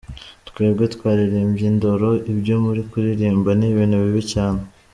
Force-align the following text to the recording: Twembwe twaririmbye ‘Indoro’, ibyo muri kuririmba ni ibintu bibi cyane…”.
Twembwe 0.47 0.83
twaririmbye 0.95 1.65
‘Indoro’, 1.71 2.09
ibyo 2.31 2.55
muri 2.65 2.81
kuririmba 2.89 3.49
ni 3.57 3.65
ibintu 3.71 3.95
bibi 4.03 4.23
cyane…”. 4.33 4.61